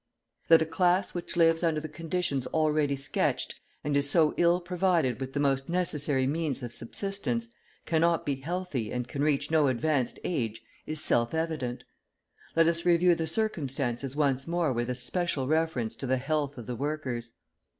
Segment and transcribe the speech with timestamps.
[0.47, 3.53] That a class which lives under the conditions already sketched
[3.83, 7.49] and is so ill provided with the most necessary means of subsistence,
[7.85, 11.83] cannot be healthy and can reach no advanced age, is self evident.
[12.55, 16.75] Let us review the circumstances once more with especial reference to the health of the
[16.75, 17.33] workers.